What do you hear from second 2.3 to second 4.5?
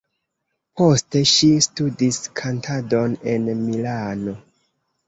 kantadon en Milano.